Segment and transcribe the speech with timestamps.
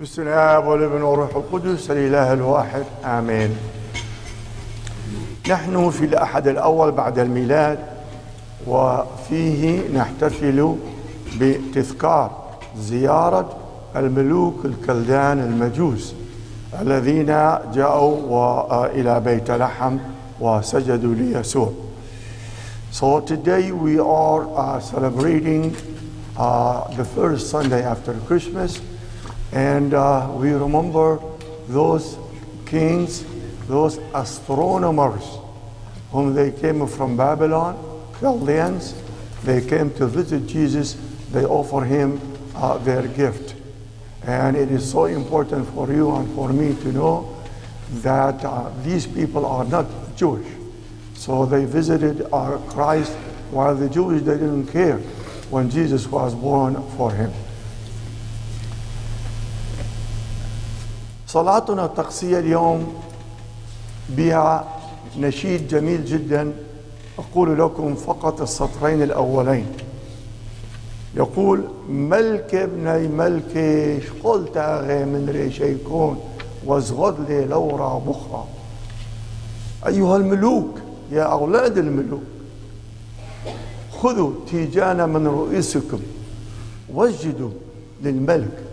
[0.00, 3.56] بسم الاب والابن والروح القدس الاله الواحد آمين.
[5.50, 7.78] نحن في الأحد الأول بعد الميلاد
[8.66, 10.76] وفيه نحتفل
[11.40, 12.30] بتذكار
[12.76, 13.56] زيارة
[13.96, 16.14] الملوك الكلدان المجوس
[16.80, 17.26] الذين
[17.74, 19.96] جاءوا إلى بيت لحم
[20.40, 21.72] وسجدوا ليسوع.
[22.92, 25.74] So today we are uh, celebrating
[26.36, 28.80] uh, the first Sunday after Christmas
[29.52, 31.20] and uh, we remember
[31.68, 32.16] those
[32.64, 33.24] kings,
[33.68, 35.38] those astronomers
[36.10, 37.76] whom they came from Babylon,
[38.18, 38.94] Chaldeans.
[39.44, 40.96] They came to visit Jesus.
[41.32, 42.20] They offer him
[42.54, 43.54] uh, their gift.
[44.24, 47.42] And it is so important for you and for me to know
[48.02, 50.46] that uh, these people are not Jewish.
[51.14, 53.12] So they visited our Christ
[53.50, 54.98] while the Jewish, they didn't care
[55.50, 57.32] when Jesus was born for him.
[61.32, 62.94] صلاتنا الطقسية اليوم
[64.08, 64.68] بها
[65.18, 66.52] نشيد جميل جدا.
[67.18, 69.66] أقول لكم فقط السطرين الأولين.
[71.16, 76.20] يقول ملك ابني ملكي قلت أغي من ريشيكون
[76.66, 78.44] وازغد لي لورا بخرى.
[79.86, 80.78] أيها الملوك
[81.12, 82.22] يا أولاد الملوك
[84.02, 86.00] خذوا تيجان من رؤوسكم
[86.94, 87.50] واسجدوا
[88.02, 88.71] للملك.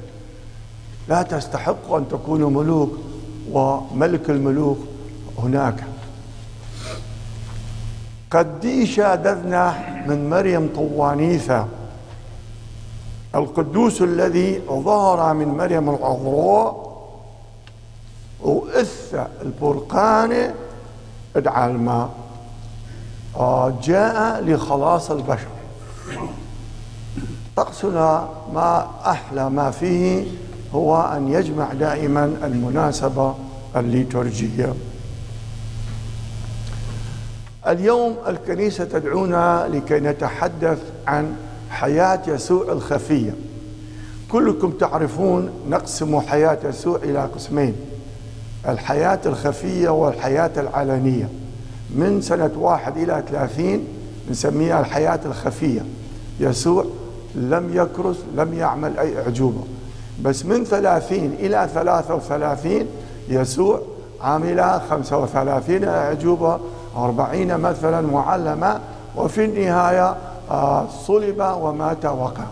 [1.09, 2.91] لا تستحقوا أن تكونوا ملوك
[3.51, 4.77] وملك الملوك
[5.37, 5.83] هناك.
[8.31, 9.75] قد شاددنا
[10.07, 11.67] من مريم طوانيثة.
[13.35, 16.89] القدوس الذي ظهر من مريم العذراء
[18.41, 20.53] وإث البرقان
[21.35, 22.09] ادعى الماء.
[23.83, 25.47] جاء لخلاص البشر.
[27.55, 30.27] طقسنا ما أحلى ما فيه
[30.75, 33.35] هو أن يجمع دائما المناسبة
[33.75, 34.73] الليتورجية.
[37.67, 41.35] اليوم الكنيسة تدعونا لكي نتحدث عن
[41.69, 43.35] حياة يسوع الخفية.
[44.31, 47.75] كلكم تعرفون نقسم حياة يسوع إلى قسمين
[48.67, 51.29] الحياة الخفية والحياة العلنية.
[51.95, 53.87] من سنة واحد إلى ثلاثين
[54.31, 55.85] نسميها الحياة الخفية.
[56.39, 56.85] يسوع
[57.35, 59.63] لم يكرس لم يعمل أي أعجوبة.
[60.23, 62.87] بس من ثلاثين إلى ثلاثة وثلاثين
[63.29, 63.81] يسوع
[64.21, 66.59] عامل خمسة وثلاثين أعجوبة
[66.95, 68.79] أربعين مثلا معلمة
[69.15, 70.15] وفي النهاية
[71.07, 72.45] صلب ومات وقع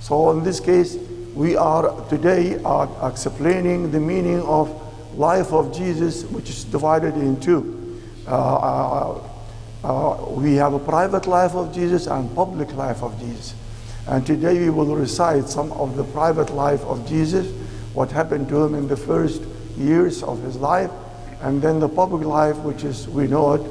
[0.00, 0.96] So in this case
[1.34, 4.70] we are today are explaining the meaning of
[5.16, 7.74] life of Jesus which is divided in two.
[8.26, 9.18] Uh, uh,
[9.84, 13.54] uh, we have a private life of Jesus and public life of Jesus.
[14.07, 17.47] And today we will recite some of the private life of Jesus,
[17.93, 19.41] what happened to him in the first
[19.77, 20.91] years of his life,
[21.41, 23.61] and then the public life, which is, we know it,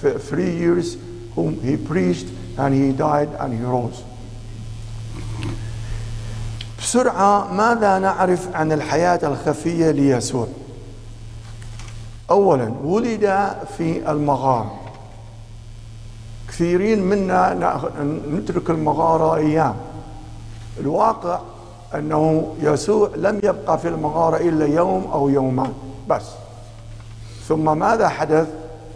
[0.00, 0.96] th- three years,
[1.34, 2.26] whom he preached
[2.58, 4.02] and he died and he rose.
[6.78, 10.46] بسرعة ماذا نعرف عن الحياة الخفية ليسوع؟
[12.30, 14.80] أولا ولد في المغارة
[16.57, 17.53] كثيرين منا
[18.33, 19.75] نترك المغارة أيام.
[20.79, 21.39] الواقع
[21.95, 25.73] أنه يسوع لم يبقى في المغارة إلا يوم أو يومان
[26.09, 26.25] بس.
[27.47, 28.47] ثم ماذا حدث؟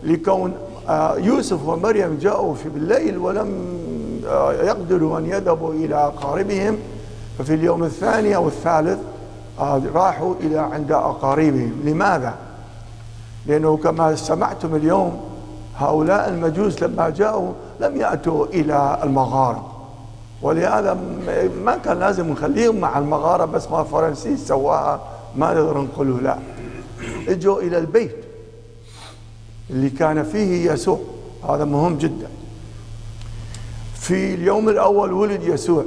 [0.04, 0.54] لكون
[1.18, 3.50] يوسف ومريم جاءوا في الليل ولم
[4.64, 6.78] يقدروا أن يذهبوا إلى أقاربهم.
[7.38, 9.00] ففي اليوم الثاني أو الثالث
[9.94, 11.82] راحوا إلى عند أقاربهم.
[11.86, 12.34] لماذا؟
[13.46, 15.31] لأنه كما سمعتم اليوم
[15.82, 19.68] هؤلاء المجوس لما جاءوا لم يأتوا إلى المغارة
[20.42, 20.98] ولهذا
[21.64, 25.00] ما كان لازم نخليهم مع المغارة بس ما فرنسيس سواها
[25.36, 26.38] ما نقدر نقوله لا.
[27.28, 28.16] اجوا إلى البيت
[29.70, 31.00] اللي كان فيه يسوع.
[31.50, 32.28] هذا مهم جدا.
[33.94, 35.84] في اليوم الأول ولد يسوع.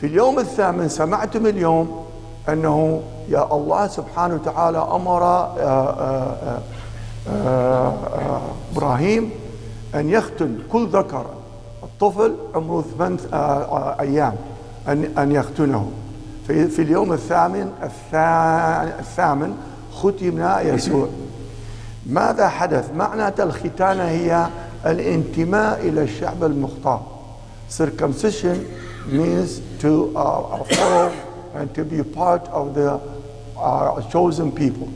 [0.00, 2.04] في اليوم الثامن سمعتم اليوم
[2.48, 6.58] أنه يا الله سبحانه وتعالى أمر آآ آآ
[7.32, 7.92] آآ
[8.72, 9.30] إبراهيم
[9.94, 11.26] أن يختن كل ذكر
[11.82, 13.18] الطفل عمره ثمان
[14.00, 14.36] أيام
[14.88, 15.90] ان أن يختنه.
[16.46, 17.72] في, في اليوم الثامن
[18.98, 19.56] الثامن
[19.92, 21.08] ختمنا يسوع.
[22.06, 24.46] ماذا حدث؟ معنى الختانة هي
[24.86, 27.02] الانتماء إلى الشعب المختار.
[27.68, 28.66] Circumcision
[29.12, 31.12] means to uh, follow
[31.54, 33.00] and to be part of the
[33.56, 34.88] uh, chosen people.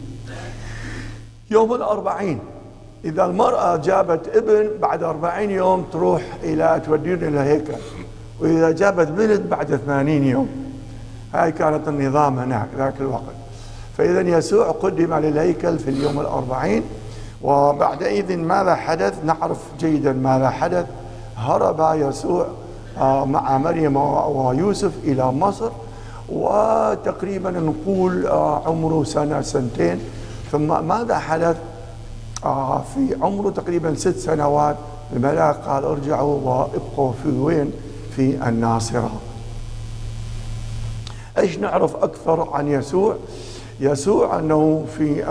[1.50, 2.38] يوم الأربعين
[3.04, 7.72] إذا المرأة جابت ابن بعد أربعين يوم تروح إلى تودين إلى هيكل
[8.40, 10.48] وإذا جابت بنت بعد ثمانين يوم.
[11.34, 13.34] هاي كانت النظام هناك ذاك الوقت.
[13.98, 16.82] فإذا يسوع قدم للهيكل في اليوم الأربعين.
[17.42, 20.86] وبعدئذ ماذا حدث؟ نعرف جيدا ماذا حدث.
[21.36, 22.46] هرب يسوع
[22.98, 25.70] آه، مع مريم ويوسف إلى مصر.
[26.28, 30.00] وتقريبا نقول آه، عمره سنة سنتين.
[30.52, 31.56] ثم ماذا حدث؟
[32.94, 34.76] في عمره تقريبا ست سنوات
[35.12, 37.72] الملاك قال ارجعوا وابقوا في وين؟
[38.16, 39.10] في الناصرة.
[41.38, 43.16] إيش نعرف أكثر عن يسوع؟
[43.80, 45.22] يسوع أنه في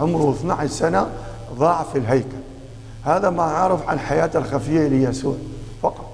[0.00, 1.06] عمره 12 سنة
[1.58, 2.36] ضاع في الهيكل.
[3.04, 5.34] هذا ما عرف عن حياة الخفية ليسوع.
[5.82, 6.06] فقط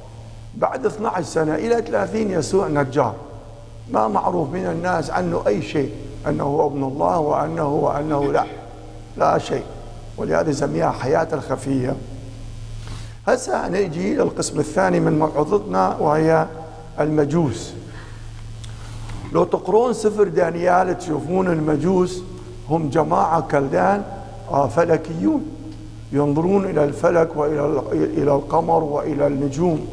[0.57, 3.15] بعد 12 سنة إلى 30 يسوع نجار.
[3.91, 5.95] ما معروف من الناس عنه أي شيء
[6.29, 8.45] أنه ابن الله وأنه وأنه لا
[9.17, 9.65] لا شيء.
[10.21, 11.97] ولهذا سميها حياة الخفية.
[13.29, 16.47] هسه نجي للقسم الثاني من موعظتنا وهي
[17.01, 17.73] المجوس.
[19.33, 22.23] لو تقرون سفر دانيال تشوفون المجوس
[22.71, 24.03] هم جماعة كلدان
[24.51, 25.47] آه، فلكيون.
[26.13, 29.87] ينظرون إلى الفلك وإلى إلى القمر وإلى النجوم.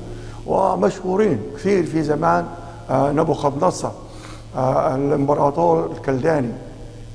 [0.45, 2.45] ومشهورين كثير في زمان
[2.89, 3.89] آه، نبوخذ نصر
[4.55, 6.51] آه، الإمبراطور الكلداني.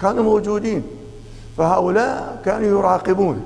[0.02, 0.82] كانوا موجودين.
[1.56, 3.42] فهؤلاء كانوا يراقبون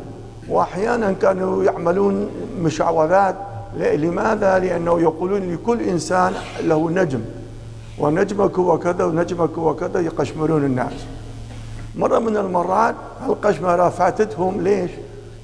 [0.49, 2.29] وأحيانا كانوا يعملون
[2.61, 3.37] مشعوذات.
[3.77, 7.21] لماذا؟ لأنه يقولون لكل إنسان له نجم
[7.99, 10.93] ونجمك هو كذا ونجمك هو كذا يقشمرون الناس.
[11.97, 12.95] مرة من المرات
[13.27, 14.91] القشمرة فاتتهم ليش؟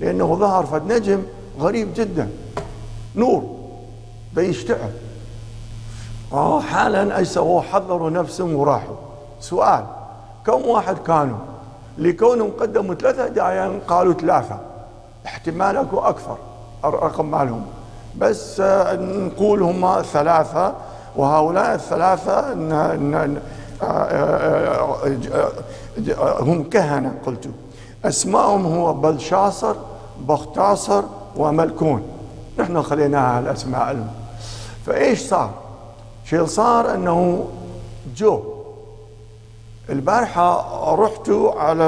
[0.01, 1.23] لأنه ظهر فد نجم
[1.61, 2.29] غريب جدا.
[3.17, 3.57] نور
[4.35, 4.93] بيشتعل.
[6.61, 8.97] حالا أي سووا حضروا نفسهم وراحوا.
[9.41, 9.85] سؤال
[10.47, 11.39] كم واحد كانوا؟
[11.99, 14.59] لكونهم قدموا ثلاثة دايان قالوا ثلاثة.
[15.27, 16.37] احتمال أكو أكثر
[16.85, 17.65] الرقم مالهم
[18.19, 20.75] بس آه، نقول هم ثلاثة
[21.17, 22.53] وهؤلاء الثلاثة
[26.41, 27.51] هم كهنة قلت.
[28.05, 29.75] أسمائهم هو بلشاصر
[30.29, 31.03] بختاصر
[31.37, 32.03] وملكون.
[32.59, 34.09] نحن خليناها الأسماء لهم
[34.87, 35.51] فإيش صار؟
[36.25, 37.45] شيء صار؟ أنه
[38.17, 38.52] جو
[39.93, 41.87] البارحة رحت على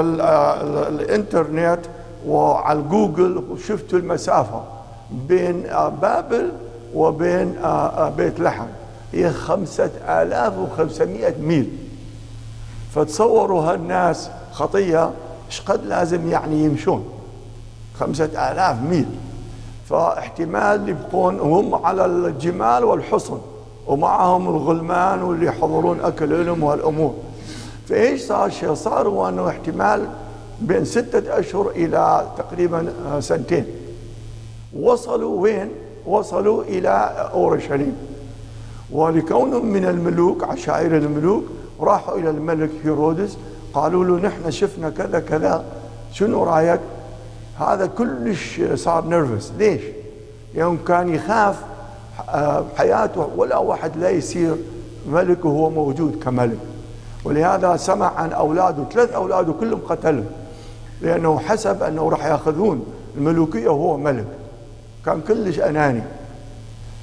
[0.89, 1.79] الإنترنت
[2.27, 4.63] وعلى جوجل وشفت المسافة
[5.11, 5.63] بين
[6.01, 6.51] بابل
[6.95, 7.55] وبين
[8.17, 8.65] بيت لحم.
[9.13, 11.77] هي خمسة آلاف وخمسمائة ميل.
[12.95, 15.11] فتصوروا هالناس خطية
[15.47, 17.05] إيش قد لازم يعني يمشون؟
[17.99, 19.05] خمسة آلاف ميل.
[19.89, 23.37] فاحتمال يبقون هم على الجمال والحصن
[23.87, 27.13] ومعهم الغلمان واللي يحضرون أكل لهم وهالأمور.
[27.85, 30.07] فإيش صار شيء؟ صار هو أنه احتمال
[30.61, 33.65] بين ستة أشهر إلى تقريبا سنتين.
[34.79, 35.69] وصلوا وين؟
[36.05, 37.97] وصلوا إلى أورشليم.
[38.91, 41.43] ولكونهم من الملوك عشائر الملوك
[41.79, 43.37] راحوا إلى الملك هيرودس
[43.73, 45.65] قالوا له نحن شفنا كذا كذا
[46.11, 46.79] شنو رأيك؟
[47.59, 49.81] هذا كلش صار نرفز ليش؟
[50.53, 51.55] يوم كان يخاف
[52.29, 54.55] آه، حياته ولا واحد لا يصير
[55.09, 56.57] ملك وهو موجود كملك.
[57.25, 60.25] ولهذا سمع عن أولاده ثلاث أولاده كلهم قتلهم
[61.01, 62.85] لأنه حسب أنه راح يأخذون
[63.17, 64.27] الملوكية وهو ملك.
[65.05, 66.03] كان كلش أناني.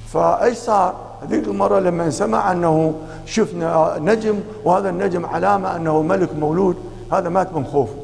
[0.07, 2.93] فإيش صار؟ هذيك المرة لما سمع أنه
[3.25, 6.75] شفنا نجم وهذا النجم علامة أنه ملك مولود
[7.11, 7.95] هذا مات من خوفه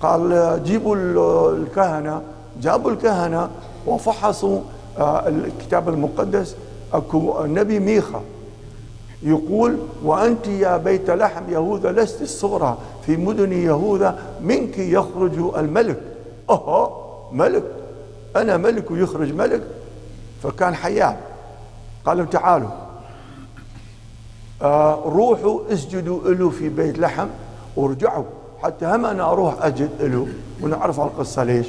[0.00, 0.96] قال جيبوا
[1.52, 2.22] الكهنة
[2.62, 3.48] جابوا الكهنة
[3.86, 4.60] وفحصوا
[4.98, 6.56] آه، الكتاب المقدس
[6.92, 8.20] أكو نبي ميخا.
[9.24, 16.00] يقول وأنت يا بيت لحم يهوذا لست الصغرى في مدن يهوذا منك يخرج الملك.
[16.50, 16.90] أها
[17.32, 17.64] ملك.
[18.36, 19.62] أنا ملك ويخرج ملك؟
[20.42, 21.16] فكان حيان
[22.04, 22.68] قال لهم تعالوا.
[24.62, 27.26] آه روحوا اسجدوا له في بيت لحم
[27.76, 28.24] ورجعوا
[28.62, 30.28] حتى هم أنا أروح أجد له
[30.62, 31.66] ونعرف القصة ليش.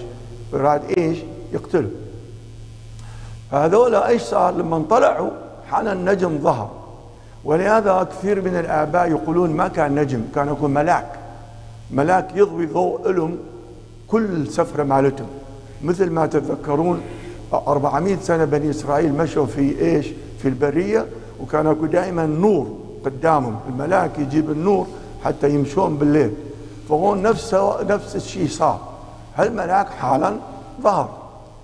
[0.54, 1.18] راد إيش؟
[1.54, 1.90] يقتله
[3.52, 5.30] هذولا إيش صار؟ لما طلعوا
[5.68, 6.85] حان النجم ظهر.
[7.46, 11.08] ولهذا كثير من الآباء يقولون ما كان نجم كان يكون ملاك.
[11.92, 13.38] ملاك يضوي ضوء لهم
[14.08, 15.28] كل سفرة مالتهم.
[15.84, 17.02] مثل ما تتذكرون
[17.54, 20.08] 400 سنة بني إسرائيل مشوا في إيش؟
[20.40, 21.06] في البرية
[21.42, 23.60] وكان اكو دائما نور قدامهم.
[23.70, 24.88] الملاك يجيب النور
[25.24, 26.34] حتى يمشون بالليل.
[26.90, 27.56] فهون نفس
[27.90, 28.80] نفس الشيء صار.
[29.36, 30.36] هالملاك حالا؟
[30.82, 31.10] ظهر.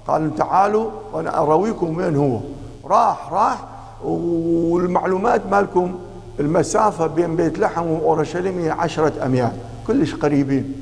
[0.07, 2.39] قال تعالوا وأنا ارويكم وين هو.
[2.85, 3.70] راح راح
[4.05, 5.91] والمعلومات مالكم
[6.39, 9.51] المسافة بين بيت لحم وأورشليم هي عشرة أميال
[9.87, 10.73] كلش قريبين.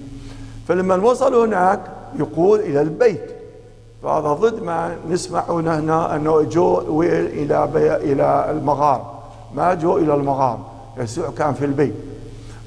[0.68, 1.80] فلما وصلوا هناك
[2.20, 3.32] يقول إلى البيت.
[4.04, 7.70] فهذا ضد ما نسمع هنا أنه جو إلى
[8.04, 9.20] إلى المغار
[9.56, 10.60] ما جو إلى المغار
[10.98, 11.94] يسوع كان في البيت.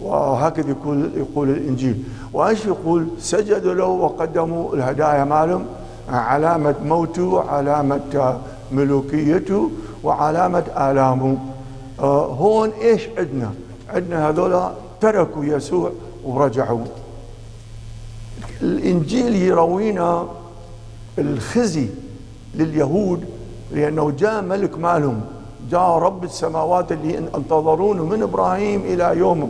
[0.00, 2.04] وهكذا يقول يقول الإنجيل.
[2.32, 5.64] وإيش يقول؟ سجدوا له وقدموا الهدايا مالهم
[6.10, 8.38] علامة موته علامة
[8.72, 9.70] ملوكيته.
[10.04, 11.38] وعلامة الامه
[12.00, 13.52] آه، هون إيش عندنا؟
[13.88, 15.90] عندنا هذول تركوا يسوع
[16.24, 16.84] ورجعوا.
[18.62, 20.26] الإنجيل يروينا
[21.18, 21.88] الخزي
[22.54, 23.24] لليهود
[23.72, 25.20] لأنه جاء ملك مالهم
[25.70, 29.48] جاء رب السماوات اللي انتظرونه من إبراهيم إلى يومه.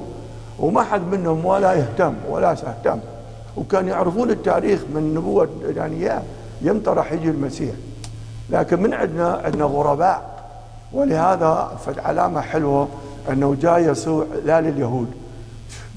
[0.58, 2.98] وما حد منهم ولا يهتم ولا سيهتم.
[3.56, 6.22] وكان يعرفون التاريخ من نبوة دانيال
[6.62, 7.74] يمتى راح يجي المسيح.
[8.50, 10.31] لكن من عندنا؟ عندنا غرباء.
[10.92, 12.88] ولهذا علامة حلوة
[13.30, 15.08] أنه جاء يسوع لا لليهود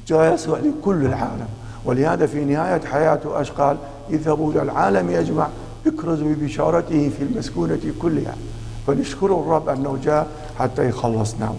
[0.08, 1.48] جاء يسوع لكل العالم.
[1.86, 3.78] ولهذا في نهاية حياته أش قال
[4.10, 5.48] اذهبوا إلى العالم يجمع
[5.88, 8.36] اكرزوا ببشارته في المسكونة كلها.
[8.88, 10.28] فنشكر الرب أنه جاء
[10.60, 11.54] حتى يخلصنا.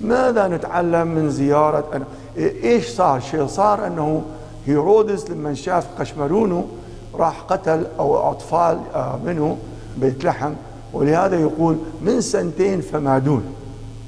[0.00, 2.04] ماذا نتعلم من زيارة أنا
[2.36, 4.22] إيش صار؟ شيء صار؟ أنه
[4.66, 6.66] هيرودس لما شاف قشمرونه
[7.14, 9.56] راح قتل أو أطفال آه، منه
[9.96, 10.52] بيت لحم
[10.94, 13.44] ولهذا يقول من سنتين فما دون.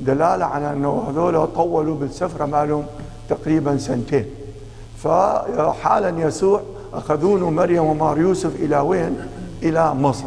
[0.00, 2.85] دلالة على أنه هذول طولوا بالسفرة مالهم
[3.28, 4.25] تقريبا سنتين.
[4.99, 6.61] فحالا يسوع
[6.93, 9.16] أخذونه مريم ومار يوسف إلى وين؟
[9.62, 10.26] إلى مصر.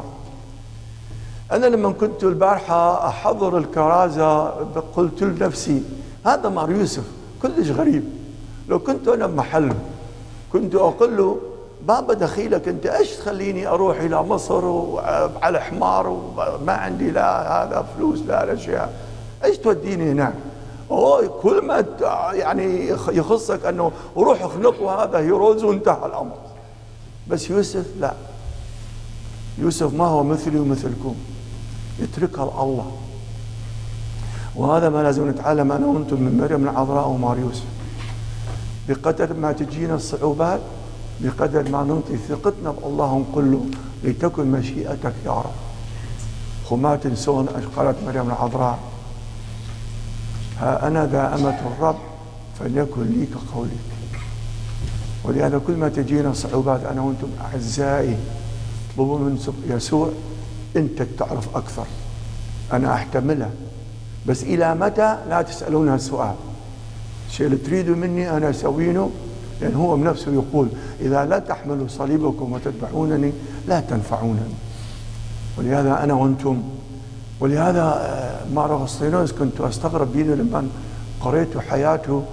[1.51, 4.47] أنا لما كنت البارحة أحضر الكرازة
[4.95, 5.83] قلت لنفسي
[6.25, 7.03] هذا مار يوسف
[7.41, 8.03] كلش غريب.
[8.69, 9.75] لو كنت أنا بمحله
[10.53, 11.37] كنت أقول له
[11.87, 18.19] بابا دخيلك أنت إيش تخليني أروح إلى مصر وعلى حمار وما عندي لا هذا فلوس
[18.27, 18.93] لا الأشياء
[19.43, 20.33] إيش توديني هناك
[20.91, 21.85] أوه كل ما
[22.33, 26.35] يعني يخصك أنه روح اخنقوا هذا هيروز وانتهى الأمر.
[27.27, 28.13] بس يوسف لا.
[29.57, 31.15] يوسف ما هو مثلي ومثلكم.
[31.99, 32.91] يتركها الله.
[34.55, 37.65] وهذا ما لازم نتعلم أنا وأنتم من مريم العذراء ومار يوسف.
[38.89, 40.59] بقدر ما تجينا الصعوبات
[41.21, 43.65] بقدر ما ننطي ثقتنا بالله ونقول له
[44.03, 45.59] لتكن مشيئتك يا رب.
[46.71, 47.45] وما تنسون
[47.75, 48.79] قالت مريم العذراء.
[50.59, 51.97] ها أنا ذا امة الرب
[52.59, 53.71] فليكن لي كقولك
[55.23, 58.17] ولهذا كل ما تجينا صعوبات أنا وأنتم أعزائي
[58.93, 60.09] اطلبوا من يسوع
[60.75, 61.85] أنت تعرف أكثر.
[62.73, 63.51] أنا أحتملها.
[64.27, 66.35] بس إلى متى لا تسالون هالسؤال
[67.29, 69.11] الشيء اللي تريدوا مني أنا اسوينه
[69.61, 70.67] لأن هو بنفسه يقول
[71.01, 73.31] إذا لا تحملوا صليبكم وتتبعونني
[73.67, 74.55] لا تنفعونني.
[75.57, 76.63] ولهذا أنا وأنتم
[77.39, 80.67] ولهذا آه، مع اغسطينوس كنت أستغرب بينه لما
[81.21, 82.23] قريت حياته.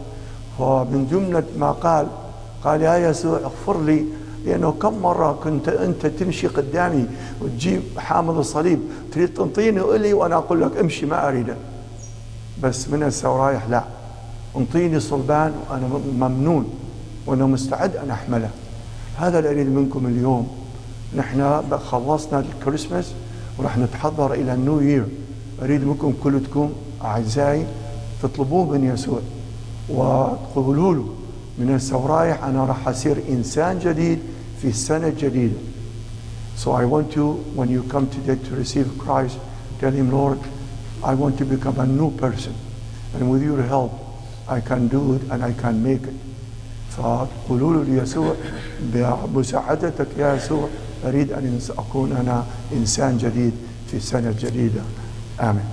[0.59, 2.07] ومن جملة ما قال
[2.65, 4.05] قال يا يسوع اغفر لي
[4.45, 7.07] لأنه كم مرة كنت أنت تمشي قدامي
[7.41, 8.81] وتجيب حامل الصليب
[9.13, 11.57] تريد تنطيني وإلي وأنا أقول لك امشي ما أريده
[12.63, 13.85] بس من هسه ورايح لا.
[14.57, 16.71] أنطيني صلبان وأنا ممنون.
[17.27, 18.51] وأنا مستعد أن أحمله
[19.17, 20.49] هذا اللي أريد منكم اليوم
[21.17, 23.13] نحن خلصنا الكريسماس
[23.59, 25.07] وراح نتحضر إلى النيو يير
[25.63, 26.73] أريد منكم كلكم
[27.05, 27.67] أعزائي
[28.23, 29.21] تطلبوه من يسوع
[29.89, 31.09] وتقولوا له
[31.59, 34.19] من هسه ورايح أنا راح أصير إنسان جديد
[34.63, 35.57] في السنة الجديدة.
[36.57, 39.39] So I want you, when you come today to receive Christ,
[39.79, 40.39] tell him, Lord,
[41.05, 42.55] I want to become a new person.
[43.15, 43.93] And with your help,
[44.49, 46.15] I can do it and I can make it.
[46.97, 48.35] فقولوا له ليسوع
[48.81, 50.69] بمساعدتك يا يسوع
[51.05, 53.53] أريد أن أكون أنا إنسان جديد
[53.91, 54.81] في السنة الجديدة.
[55.41, 55.65] آمين.